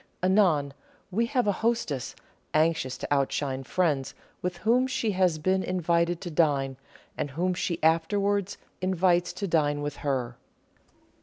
Anon, 0.23 0.73
we 1.11 1.27
have 1.27 1.45
a 1.45 1.51
hostess, 1.51 2.15
anxious 2.55 2.97
to 2.97 3.13
outshine 3.13 3.63
friends 3.63 4.15
with 4.41 4.57
whom 4.57 4.87
she 4.87 5.11
has 5.11 5.37
been 5.37 5.61
invited 5.61 6.19
to 6.21 6.31
dine, 6.31 6.75
and 7.15 7.29
whom 7.29 7.53
she 7.53 7.77
afterwards 7.83 8.57
invites 8.81 9.31
to 9.33 9.47
dine 9.47 9.83
with 9.83 9.97
her. 9.97 10.37